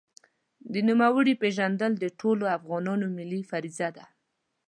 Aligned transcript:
د 0.73 0.75
نوموړي 0.89 1.33
پېژندل 1.41 1.91
د 1.99 2.05
ټولو 2.19 2.43
افغانانو 2.57 3.05
ملي 3.17 3.41
فریضه 3.51 3.89
ده. 3.97 4.05